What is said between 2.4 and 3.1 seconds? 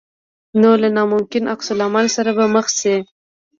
مخ شې.